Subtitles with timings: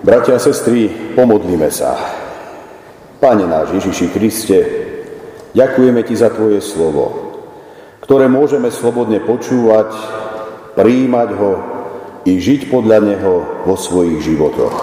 [0.00, 1.92] Bratia a sestry, pomodlíme sa.
[3.20, 4.58] Pane náš Ježiši Kriste,
[5.52, 7.36] ďakujeme Ti za Tvoje slovo,
[8.00, 9.92] ktoré môžeme slobodne počúvať,
[10.72, 11.52] prijímať ho
[12.24, 13.34] i žiť podľa neho
[13.68, 14.76] vo svojich životoch.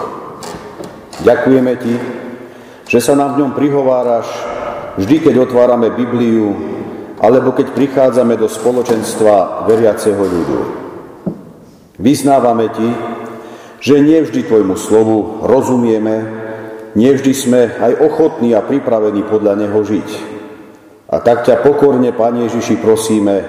[1.26, 1.96] Ďakujeme Ti,
[2.86, 4.30] že sa nám v ňom prihováraš
[5.02, 6.54] vždy, keď otvárame Bibliu,
[7.18, 10.60] alebo keď prichádzame do spoločenstva veriaceho ľudu.
[11.98, 12.90] Vyznávame Ti,
[13.78, 16.16] že nie vždy Tvojmu slovu rozumieme,
[16.98, 20.10] nie vždy sme aj ochotní a pripravení podľa Neho žiť.
[21.08, 23.46] A tak ťa pokorne, Pane Ježiši, prosíme,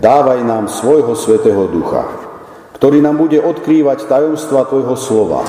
[0.00, 2.08] dávaj nám svojho Svetého Ducha,
[2.74, 5.44] ktorý nám bude odkrývať tajomstva Tvojho slova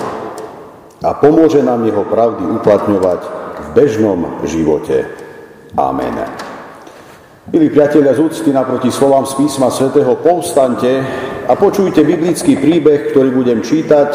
[1.02, 3.21] a pomôže nám jeho pravdy uplatňovať
[3.57, 5.07] v bežnom živote.
[5.73, 6.50] Amen.
[7.51, 11.03] Milí priatelia z úcty naproti slovám z písma svätého povstante
[11.43, 14.09] a počujte biblický príbeh, ktorý budem čítať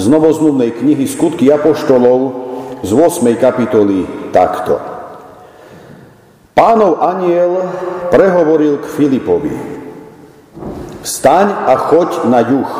[0.00, 2.20] z novozmluvnej knihy Skutky Apoštolov
[2.80, 3.36] z 8.
[3.36, 4.80] kapitoly takto.
[6.56, 7.68] Pánov aniel
[8.08, 9.52] prehovoril k Filipovi.
[11.04, 12.72] Vstaň a choď na juh,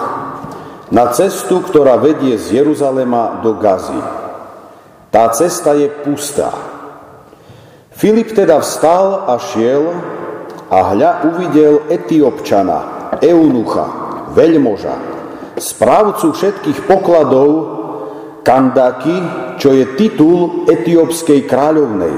[0.89, 4.01] na cestu, ktorá vedie z Jeruzalema do Gazy.
[5.13, 6.80] Tá cesta je pustá
[8.01, 9.93] Filip teda vstal a šiel
[10.73, 13.87] a hľa uvidel Etiopčana, Eunucha,
[14.33, 14.97] veľmoža,
[15.61, 17.77] správcu všetkých pokladov,
[18.41, 19.17] Kandaky,
[19.61, 22.17] čo je titul etiópskej kráľovnej.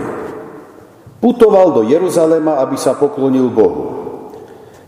[1.19, 3.85] Putoval do Jeruzalema, aby sa poklonil Bohu.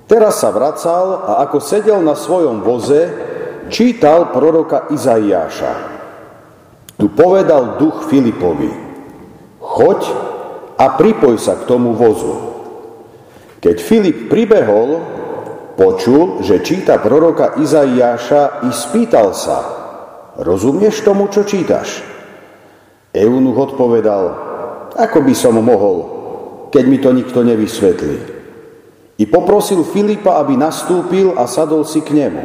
[0.07, 3.11] Teraz sa vracal a ako sedel na svojom voze,
[3.67, 5.75] čítal proroka Izaiáša.
[6.95, 8.71] Tu povedal duch Filipovi,
[9.59, 10.31] choď
[10.85, 12.53] a pripoj sa k tomu vozu.
[13.65, 15.01] Keď Filip pribehol,
[15.81, 19.59] počul, že číta proroka Izaiáša i spýtal sa,
[20.37, 22.05] rozumieš tomu, čo čítaš?
[23.17, 24.25] Eunuch odpovedal,
[24.93, 25.97] ako by som mohol,
[26.69, 28.19] keď mi to nikto nevysvetlí.
[29.17, 32.45] I poprosil Filipa, aby nastúpil a sadol si k nemu.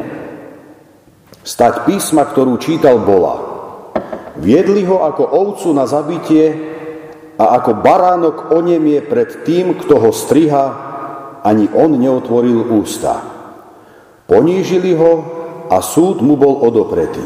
[1.44, 3.36] Stať písma, ktorú čítal, bola.
[4.38, 6.69] Viedli ho ako ovcu na zabitie
[7.40, 10.66] a ako baránok onemie pred tým, kto ho striha,
[11.40, 13.16] ani on neotvoril ústa.
[14.28, 15.12] Ponížili ho
[15.72, 17.24] a súd mu bol odopretý.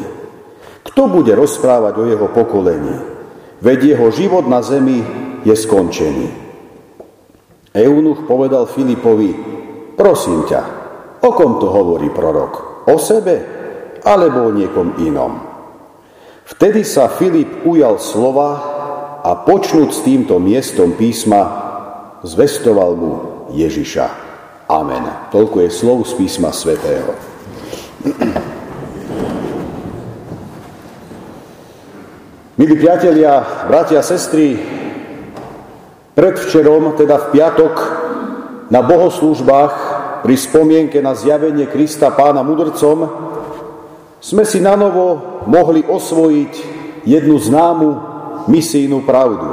[0.87, 2.95] Kto bude rozprávať o jeho pokolení?
[3.59, 5.03] Veď jeho život na zemi
[5.43, 6.29] je skončený.
[7.75, 9.35] Eunuch povedal Filipovi,
[9.99, 10.63] prosím ťa,
[11.27, 12.87] o kom to hovorí prorok?
[12.87, 13.35] O sebe
[14.07, 15.43] alebo o niekom inom?
[16.45, 18.74] Vtedy sa Filip ujal slova
[19.25, 21.49] a počnúť s týmto miestom písma
[22.21, 23.13] zvestoval mu
[23.57, 24.07] Ježiša.
[24.69, 25.33] Amen.
[25.33, 27.17] Toľko je slov z písma svätého.
[32.61, 34.61] Milí priatelia, bratia a sestry,
[36.13, 37.75] predvčerom, teda v piatok,
[38.69, 39.75] na bohoslúžbách
[40.21, 43.09] pri spomienke na zjavenie Krista pána mudrcom,
[44.21, 46.53] sme si na novo mohli osvojiť
[47.05, 48.14] jednu známu
[48.47, 49.49] misijnú pravdu.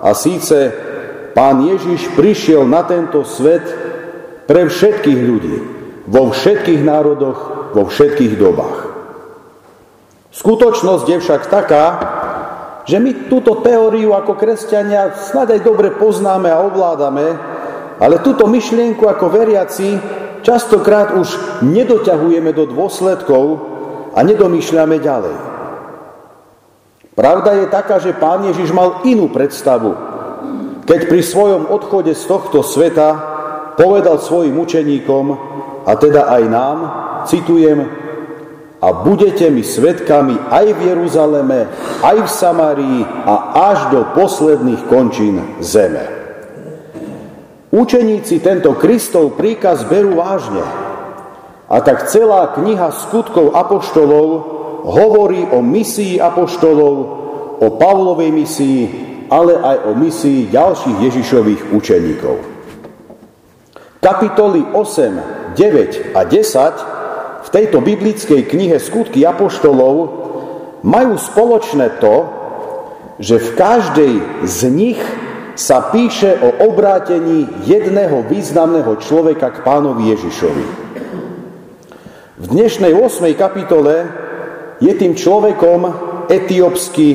[0.00, 0.72] A síce
[1.36, 3.62] pán Ježiš prišiel na tento svet
[4.48, 5.56] pre všetkých ľudí,
[6.10, 7.38] vo všetkých národoch,
[7.76, 8.78] vo všetkých dobách.
[10.30, 11.84] Skutočnosť je však taká,
[12.86, 17.26] že my túto teóriu ako kresťania snad aj dobre poznáme a ovládame,
[18.00, 20.00] ale túto myšlienku ako veriaci
[20.40, 23.44] častokrát už nedoťahujeme do dôsledkov
[24.16, 25.49] a nedomýšľame ďalej.
[27.14, 29.92] Pravda je taká, že pán Ježiš mal inú predstavu.
[30.86, 33.08] Keď pri svojom odchode z tohto sveta
[33.74, 35.24] povedal svojim učeníkom,
[35.86, 36.78] a teda aj nám,
[37.26, 37.88] citujem,
[38.80, 41.68] a budete mi svetkami aj v Jeruzaleme,
[42.00, 43.34] aj v Samárii a
[43.74, 46.08] až do posledných končín zeme.
[47.70, 50.64] Učeníci tento Kristov príkaz berú vážne.
[51.70, 56.94] A tak celá kniha skutkov apoštolov hovorí o misii apoštolov,
[57.60, 58.82] o Pavlovej misii,
[59.28, 62.36] ale aj o misii ďalších Ježišových učeníkov.
[64.00, 69.94] Kapitoly 8, 9 a 10 v tejto biblickej knihe Skutky apoštolov
[70.80, 72.24] majú spoločné to,
[73.20, 74.12] že v každej
[74.48, 75.00] z nich
[75.52, 80.64] sa píše o obrátení jedného významného človeka k pánovi Ježišovi.
[82.40, 83.36] V dnešnej 8.
[83.36, 84.08] kapitole
[84.80, 85.80] je tým človekom
[86.26, 87.08] etiópsky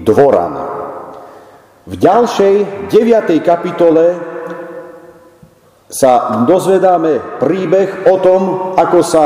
[0.00, 0.52] dvoran.
[1.84, 3.42] V ďalšej, 9.
[3.44, 4.04] kapitole
[5.92, 8.42] sa dozvedáme príbeh o tom,
[8.80, 9.24] ako sa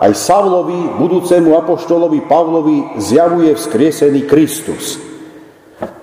[0.00, 4.98] aj Savlovi, budúcemu apoštolovi Pavlovi, zjavuje vzkriesený Kristus.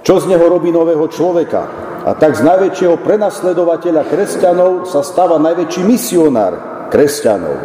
[0.06, 1.62] Čo z neho robí nového človeka?
[2.08, 6.54] A tak z najväčšieho prenasledovateľa kresťanov sa stáva najväčší misionár
[6.88, 7.58] kresťanov.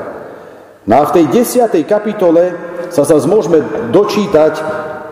[0.82, 4.54] No a v tej desiatej kapitole sa zase môžeme dočítať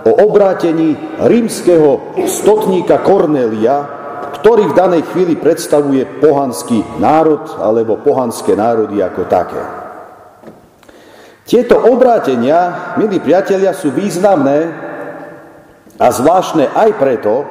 [0.05, 3.99] o obrátení rímskeho stotníka Kornélia,
[4.41, 9.61] ktorý v danej chvíli predstavuje pohanský národ alebo pohanské národy ako také.
[11.49, 14.71] Tieto obrátenia, milí priatelia, sú významné
[15.99, 17.43] a zvláštne aj preto,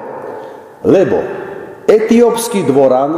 [0.87, 1.19] lebo
[1.83, 3.11] etiópsky dvoran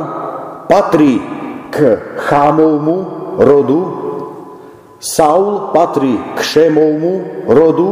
[0.66, 1.22] patrí
[1.70, 2.98] k Chámovmu
[3.38, 3.80] rodu,
[5.02, 7.90] Saul patrí k Šemovmu rodu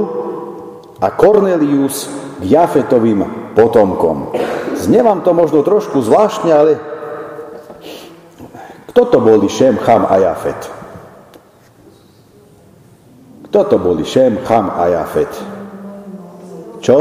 [1.02, 2.06] a Cornelius
[2.38, 4.30] k Jafetovým potomkom.
[4.78, 6.72] Znie vám to možno trošku zvláštne, ale
[8.94, 10.62] kto to boli Šem, Cham a Jafet?
[13.50, 15.34] Kto to boli Šem, Cham a Jafet?
[16.80, 16.98] Čo?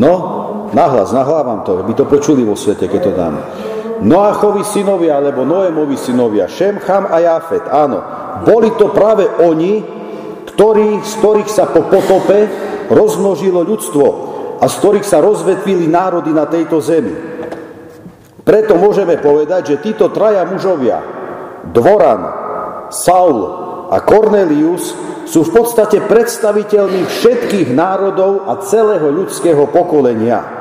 [0.00, 0.12] No,
[0.72, 3.34] nahlas, nahlávam to, by to počuli vo svete, keď to dám.
[4.02, 7.98] Noachovi synovia, alebo Noémovi synovia, Šem, Cham a Jafet, áno.
[8.46, 9.82] Boli to práve oni,
[10.54, 12.46] ktorí, z ktorých sa po potope
[12.90, 14.06] rozmnožilo ľudstvo
[14.58, 17.14] a z ktorých sa rozvetvili národy na tejto zemi.
[18.42, 20.98] Preto môžeme povedať, že títo traja mužovia,
[21.68, 22.22] Dvoran,
[22.88, 23.38] Saul
[23.92, 24.96] a Cornelius,
[25.28, 30.57] sú v podstate predstaviteľmi všetkých národov a celého ľudského pokolenia.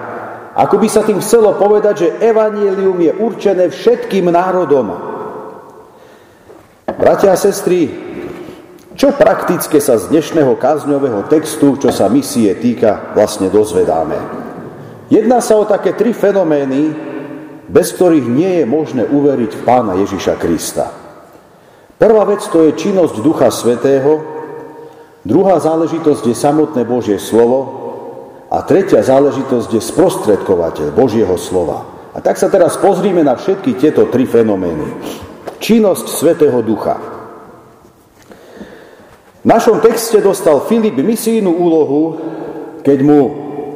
[0.57, 4.89] Ako by sa tým chcelo povedať, že evanielium je určené všetkým národom.
[6.97, 7.93] Bratia a sestry,
[8.97, 14.17] čo praktické sa z dnešného kázňového textu, čo sa misie týka, vlastne dozvedáme?
[15.13, 16.89] Jedná sa o také tri fenomény,
[17.69, 20.89] bez ktorých nie je možné uveriť v Pána Ježiša Krista.
[22.01, 24.37] Prvá vec to je činnosť Ducha Svetého,
[25.27, 27.86] Druhá záležitosť je samotné Božie slovo
[28.47, 31.83] a tretia záležitosť je sprostredkovateľ Božieho slova.
[32.15, 34.87] A tak sa teraz pozrime na všetky tieto tri fenomény.
[35.59, 36.95] Činnosť Svetého Ducha.
[39.43, 42.03] V našom texte dostal Filip misijnú úlohu,
[42.81, 43.19] keď mu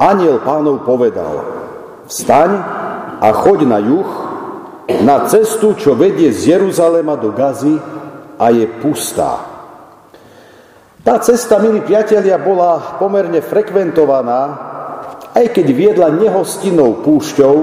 [0.00, 1.44] aniel pánov povedal
[2.08, 2.50] Vstaň
[3.22, 4.10] a choď na juh,
[5.06, 7.78] na cestu, čo vedie z Jeruzalema do Gazy
[8.36, 9.51] a je pustá.
[11.02, 14.42] Tá cesta, milí priatelia, bola pomerne frekventovaná,
[15.34, 17.56] aj keď viedla nehostinnou púšťou,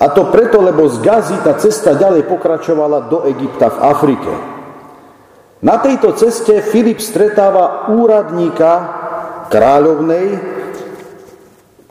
[0.00, 4.32] a to preto, lebo z Gazy tá cesta ďalej pokračovala do Egypta v Afrike.
[5.60, 8.72] Na tejto ceste Filip stretáva úradníka
[9.52, 10.40] kráľovnej,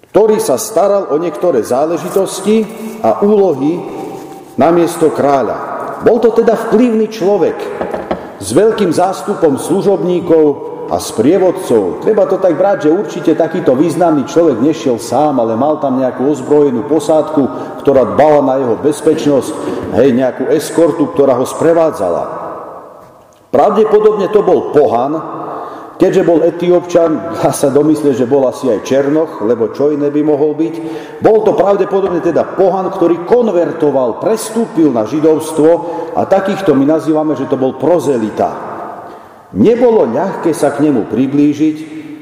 [0.10, 2.65] ktorý sa staral o niektoré záležitosti
[3.06, 3.77] a úlohy
[4.57, 5.77] namiesto kráľa.
[6.01, 7.57] Bol to teda vplyvný človek,
[8.38, 10.45] s veľkým zástupom služobníkov
[10.88, 12.00] a sprievodcov.
[12.00, 16.31] Treba to tak brať, že určite takýto významný človek nešiel sám, ale mal tam nejakú
[16.31, 17.44] ozbrojenú posádku,
[17.84, 19.51] ktorá dbala na jeho bezpečnosť,
[20.00, 22.24] hej, nejakú eskortu, ktorá ho sprevádzala.
[23.51, 25.12] Pravdepodobne to bol pohan,
[25.98, 30.22] keďže bol etiópčan, dá sa domyslieť, že bol asi aj černoch, lebo čo iné by
[30.24, 30.76] mohol byť.
[31.20, 35.70] Bol to pravdepodobne teda pohan, ktorý konvertoval, prestúpil na židovstvo
[36.14, 38.50] a takýchto my nazývame, že to bol prozelita.
[39.58, 41.78] Nebolo ľahké sa k nemu priblížiť,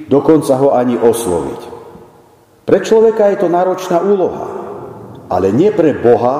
[0.10, 1.62] dokonca ho ani osloviť.
[2.65, 4.50] Pre človeka je to náročná úloha,
[5.29, 6.36] ale nie pre Boha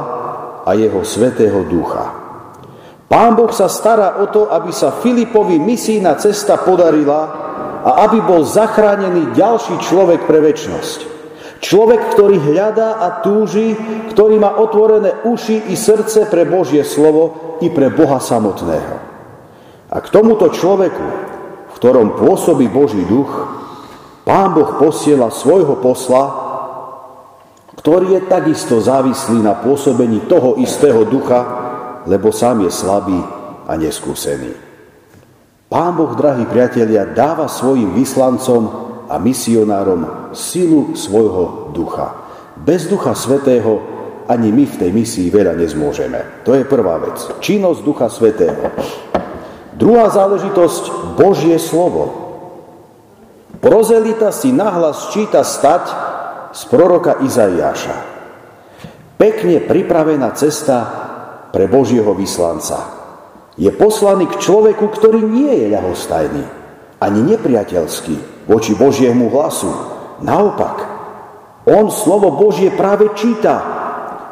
[0.66, 2.25] a jeho svetého ducha.
[3.06, 7.22] Pán Boh sa stará o to, aby sa Filipovi misijná cesta podarila
[7.86, 11.14] a aby bol zachránený ďalší človek pre väčnosť.
[11.62, 13.78] Človek, ktorý hľadá a túži,
[14.10, 18.96] ktorý má otvorené uši i srdce pre Božie slovo i pre Boha samotného.
[19.94, 21.08] A k tomuto človeku,
[21.70, 23.30] v ktorom pôsobí Boží duch,
[24.26, 26.26] Pán Boh posiela svojho posla,
[27.78, 31.65] ktorý je takisto závislý na pôsobení toho istého ducha,
[32.06, 33.20] lebo sám je slabý
[33.66, 34.54] a neskúsený.
[35.66, 38.64] Pán Boh, drahí priatelia, dáva svojim vyslancom
[39.10, 42.14] a misionárom silu svojho ducha.
[42.56, 43.82] Bez ducha svetého
[44.26, 46.46] ani my v tej misii veľa nezmôžeme.
[46.46, 47.18] To je prvá vec.
[47.42, 48.74] Činnosť ducha svetého.
[49.76, 52.26] Druhá záležitosť, Božie slovo.
[53.60, 55.84] Prozelita si nahlas číta stať
[56.56, 57.98] z proroka Izaiáša.
[59.20, 61.05] Pekne pripravená cesta
[61.56, 62.92] pre Božieho vyslanca.
[63.56, 66.44] Je poslaný k človeku, ktorý nie je ľahostajný,
[67.00, 69.72] ani nepriateľský, voči Božiemu hlasu.
[70.20, 70.84] Naopak,
[71.64, 73.56] on slovo Božie práve číta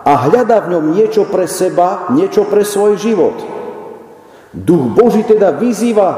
[0.03, 3.39] a hľadá v ňom niečo pre seba, niečo pre svoj život.
[4.51, 6.09] Duch Boží teda vyzýva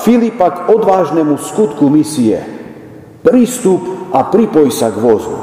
[0.00, 2.40] Filipa k odvážnemu skutku misie.
[3.20, 5.36] Prístup a pripoj sa k vozu.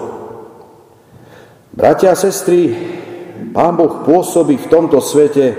[1.72, 2.74] Bratia a sestry,
[3.50, 5.58] Pán Boh pôsobí v tomto svete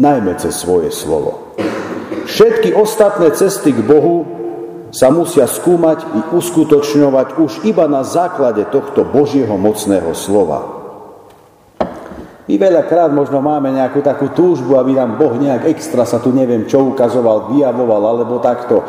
[0.00, 1.52] najmä cez svoje slovo.
[2.24, 4.24] Všetky ostatné cesty k Bohu
[4.88, 10.78] sa musia skúmať i uskutočňovať už iba na základe tohto Božieho mocného slova.
[12.48, 16.64] My veľakrát možno máme nejakú takú túžbu, aby nám Boh nejak extra sa tu neviem
[16.64, 18.80] čo ukazoval, vyjavoval alebo takto.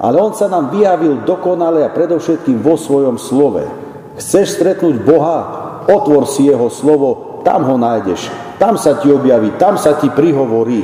[0.00, 3.68] Ale On sa nám vyjavil dokonale a predovšetkým vo svojom slove.
[4.16, 5.38] Chceš stretnúť Boha?
[5.84, 8.32] Otvor si Jeho slovo, tam ho nájdeš.
[8.56, 10.82] Tam sa ti objaví, tam sa ti prihovorí.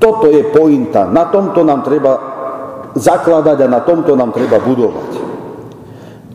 [0.00, 1.06] Toto je pointa.
[1.06, 2.12] Na tomto nám treba
[2.96, 5.10] zakladať a na tomto nám treba budovať.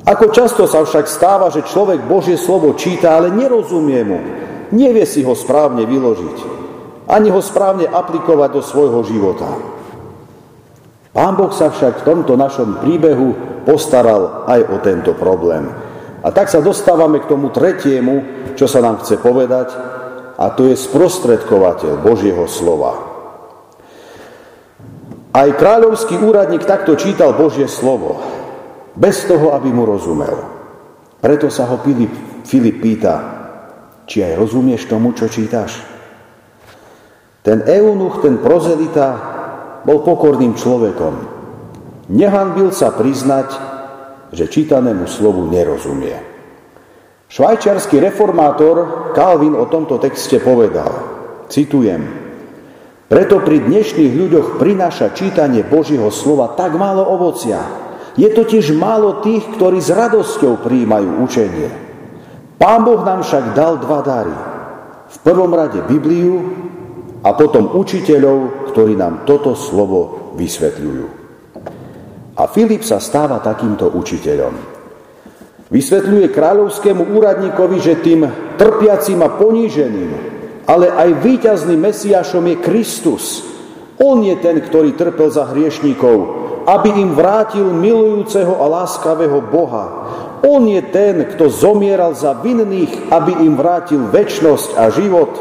[0.08, 4.20] Ako často sa však stáva, že človek Božie slovo číta, ale nerozumie mu
[4.72, 6.38] nevie si ho správne vyložiť,
[7.08, 9.48] ani ho správne aplikovať do svojho života.
[11.16, 13.34] Pán Boh sa však v tomto našom príbehu
[13.64, 15.66] postaral aj o tento problém.
[16.26, 18.26] A tak sa dostávame k tomu tretiemu,
[18.58, 19.70] čo sa nám chce povedať,
[20.38, 22.94] a to je sprostredkovateľ Božieho slova.
[25.34, 28.18] Aj kráľovský úradník takto čítal Božie slovo,
[28.98, 30.34] bez toho, aby mu rozumel.
[31.22, 33.16] Preto sa ho Filip, Filip pýta,
[34.10, 35.78] či aj rozumieš tomu, čo čítaš?
[37.46, 39.08] Ten eunuch, ten prozelita,
[39.86, 41.14] bol pokorným človekom.
[42.12, 43.77] Nehanbil sa priznať,
[44.32, 46.16] že čítanému slovu nerozumie.
[47.28, 50.92] Švajčiarsky reformátor Calvin o tomto texte povedal,
[51.52, 52.28] citujem,
[53.08, 57.64] preto pri dnešných ľuďoch prináša čítanie Božieho slova tak málo ovocia.
[58.20, 61.70] Je totiž málo tých, ktorí s radosťou príjmajú učenie.
[62.60, 64.36] Pán Boh nám však dal dva dary.
[65.08, 66.36] V prvom rade Bibliu
[67.24, 71.17] a potom učiteľov, ktorí nám toto slovo vysvetľujú.
[72.38, 74.78] A Filip sa stáva takýmto učiteľom.
[75.68, 78.24] Vysvetľuje kráľovskému úradníkovi, že tým
[78.56, 80.12] trpiacím a poníženým,
[80.70, 83.44] ale aj víťazným Mesiašom je Kristus.
[84.00, 86.18] On je ten, ktorý trpel za hriešníkov,
[86.70, 89.86] aby im vrátil milujúceho a láskavého Boha,
[90.46, 95.34] on je ten, kto zomieral za vinných, aby im vrátil väčnosť a život.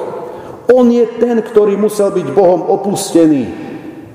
[0.73, 3.66] On je ten, ktorý musel byť Bohom opustený,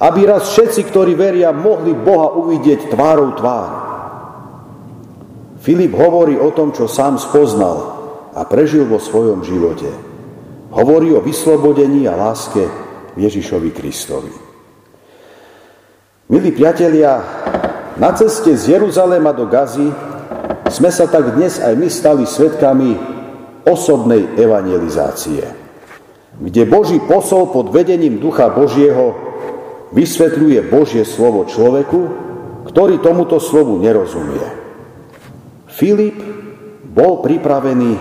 [0.01, 3.69] aby raz všetci, ktorí veria, mohli Boha uvidieť tvárou tvár.
[5.61, 8.01] Filip hovorí o tom, čo sám spoznal
[8.33, 9.93] a prežil vo svojom živote.
[10.73, 12.65] Hovorí o vyslobodení a láske
[13.13, 14.33] Ježišovi Kristovi.
[16.33, 17.21] Milí priatelia,
[18.01, 19.85] na ceste z Jeruzalema do Gazy
[20.71, 22.97] sme sa tak dnes aj my stali svetkami
[23.67, 25.45] osobnej evangelizácie,
[26.41, 29.30] kde Boží posol pod vedením Ducha Božieho
[29.91, 32.01] vysvetľuje Božie slovo človeku,
[32.71, 34.43] ktorý tomuto slovu nerozumie.
[35.71, 36.19] Filip
[36.91, 37.91] bol pripravený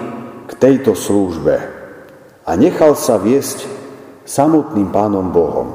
[0.46, 1.54] k tejto službe
[2.46, 3.66] a nechal sa viesť
[4.26, 5.68] samotným Pánom Bohom.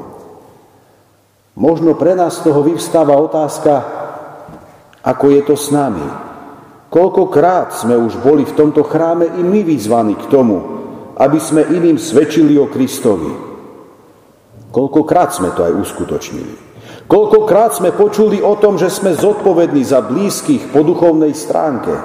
[1.56, 3.74] Možno pre nás z toho vyvstáva otázka,
[5.00, 6.04] ako je to s nami.
[6.92, 10.60] Koľkokrát sme už boli v tomto chráme i my vyzvaní k tomu,
[11.16, 13.45] aby sme iným svedčili o Kristovi.
[14.76, 16.54] Koľkokrát sme to aj uskutočnili.
[17.08, 21.96] Koľkokrát sme počuli o tom, že sme zodpovední za blízkych po duchovnej stránke.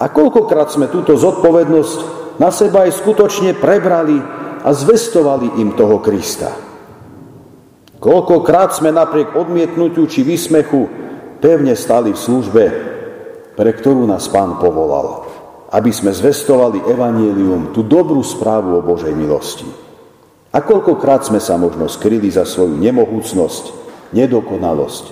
[0.00, 1.98] A koľkokrát sme túto zodpovednosť
[2.40, 4.16] na seba aj skutočne prebrali
[4.64, 6.56] a zvestovali im toho Krista.
[8.00, 10.88] Koľkokrát sme napriek odmietnutiu či vysmechu
[11.36, 12.64] pevne stali v službe
[13.60, 15.28] pre ktorú nás Pán povolal,
[15.68, 19.89] aby sme zvestovali evanielium, tú dobrú správu o Božej milosti.
[20.50, 23.64] A koľkokrát sme sa možno skryli za svoju nemohúcnosť,
[24.10, 25.04] nedokonalosť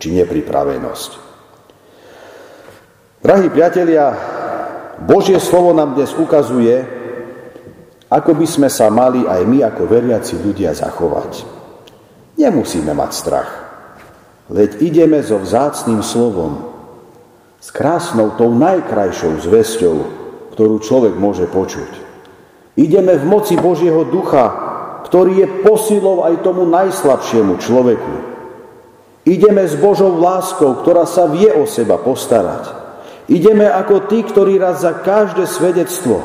[0.00, 1.10] či nepripravenosť.
[3.20, 4.16] Drahí priatelia,
[5.04, 6.80] Božie slovo nám dnes ukazuje,
[8.08, 11.44] ako by sme sa mali aj my ako veriaci ľudia zachovať.
[12.40, 13.50] Nemusíme mať strach,
[14.48, 16.72] leď ideme so vzácným slovom,
[17.60, 19.96] s krásnou, tou najkrajšou zväzťou,
[20.54, 21.90] ktorú človek môže počuť.
[22.78, 24.65] Ideme v moci Božieho ducha,
[25.06, 28.14] ktorý je posilou aj tomu najslabšiemu človeku.
[29.22, 32.74] Ideme s Božou láskou, ktorá sa vie o seba postarať.
[33.30, 36.22] Ideme ako tí, ktorí raz za každé svedectvo,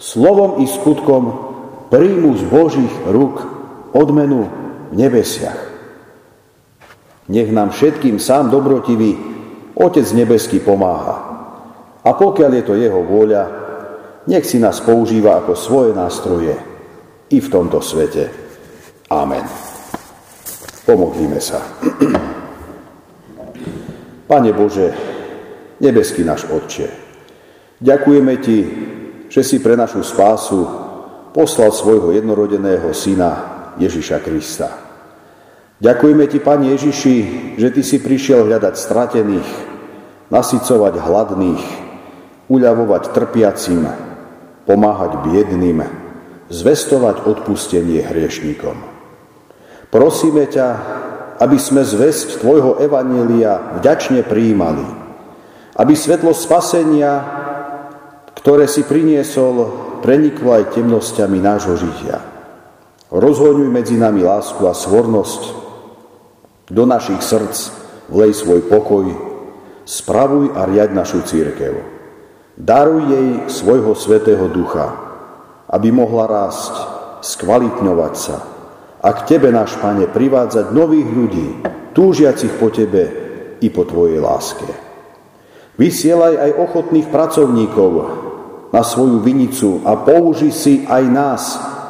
[0.00, 1.24] slovom i skutkom,
[1.88, 3.44] príjmu z Božích rúk
[3.96, 4.48] odmenu
[4.92, 5.60] v nebesiach.
[7.28, 9.16] Nech nám všetkým sám dobrotivý
[9.76, 11.16] Otec nebeský pomáha.
[12.04, 13.44] A pokiaľ je to jeho vôľa,
[14.28, 16.77] nech si nás používa ako svoje nástroje
[17.30, 18.30] i v tomto svete.
[19.12, 19.44] Amen.
[20.84, 21.60] Pomodlíme sa.
[24.28, 24.92] Pane Bože,
[25.80, 26.88] nebeský náš Otče,
[27.80, 28.58] ďakujeme Ti,
[29.28, 30.66] že si pre našu spásu
[31.32, 33.30] poslal svojho jednorodeného syna
[33.80, 34.68] Ježiša Krista.
[35.80, 37.16] Ďakujeme Ti, Pane Ježiši,
[37.56, 39.48] že Ty si prišiel hľadať stratených,
[40.28, 41.64] nasycovať hladných,
[42.52, 43.88] uľavovať trpiacim,
[44.68, 46.07] pomáhať biedným,
[46.48, 48.76] zvestovať odpustenie hriešníkom.
[49.88, 50.68] Prosíme ťa,
[51.40, 54.84] aby sme zväzť Tvojho Evanielia vďačne prijímali,
[55.78, 57.24] aby svetlo spasenia,
[58.36, 59.70] ktoré si priniesol,
[60.04, 62.20] preniklo aj temnosťami nášho žitia.
[63.08, 65.42] Rozhoňuj medzi nami lásku a svornosť,
[66.68, 67.56] do našich srdc
[68.12, 69.08] vlej svoj pokoj,
[69.88, 71.80] spravuj a riaď našu církev.
[72.60, 75.07] Daruj jej svojho svetého ducha,
[75.68, 76.74] aby mohla rásť,
[77.20, 78.38] skvalitňovať sa
[78.98, 81.48] a k Tebe, náš Pane, privádzať nových ľudí,
[81.94, 83.04] túžiacich po Tebe
[83.62, 84.66] i po Tvojej láske.
[85.78, 87.90] Vysielaj aj ochotných pracovníkov
[88.74, 91.42] na svoju vinicu a použi si aj nás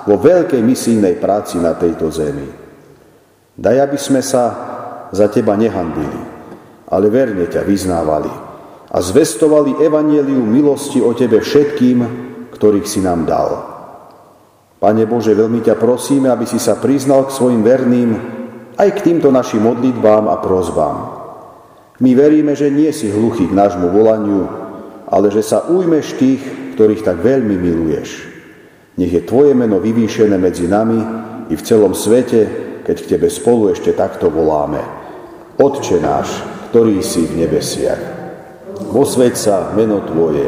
[0.05, 2.45] vo veľkej misijnej práci na tejto zemi.
[3.57, 4.45] Daj, aby sme sa
[5.09, 6.21] za Teba nehanbili,
[6.93, 8.31] ale verne ťa vyznávali
[8.89, 11.99] a zvestovali evanieliu milosti o Tebe všetkým,
[12.53, 13.68] ktorých si nám dal.
[14.79, 18.11] Pane Bože, veľmi ťa prosíme, aby si sa priznal k svojim verným
[18.79, 20.97] aj k týmto našim modlitbám a prozbám.
[21.99, 24.47] My veríme, že nie si hluchý k nášmu volaniu,
[25.11, 26.43] ale že sa ujmeš tých,
[26.79, 28.11] ktorých tak veľmi miluješ.
[29.03, 31.01] Nech je Tvoje meno vyvýšené medzi nami
[31.51, 32.47] i v celom svete,
[32.87, 34.79] keď k Tebe spolu ešte takto voláme.
[35.59, 36.39] Otče náš,
[36.71, 38.19] ktorý si v nebesiach
[38.79, 40.47] Posveď sa meno Tvoje,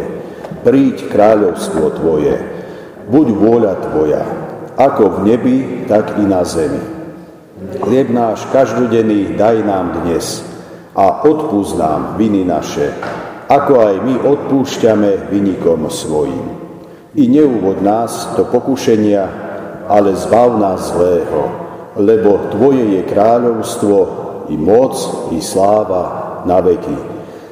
[0.62, 2.59] príď kráľovstvo Tvoje,
[3.10, 4.22] buď vôľa Tvoja,
[4.78, 5.56] ako v nebi,
[5.90, 6.80] tak i na zemi.
[7.82, 10.46] Chlieb náš každodenný daj nám dnes
[10.96, 12.94] a odpúsť nám viny naše,
[13.50, 16.46] ako aj my odpúšťame vynikom svojim.
[17.18, 19.26] I neúvod nás do pokušenia,
[19.90, 21.42] ale zbav nás zlého,
[21.98, 23.98] lebo Tvoje je kráľovstvo,
[24.50, 24.94] i moc,
[25.30, 26.96] i sláva na veky.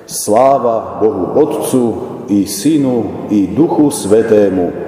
[0.08, 1.84] Sláva Bohu Otcu
[2.26, 4.87] i Synu i Duchu Svetému,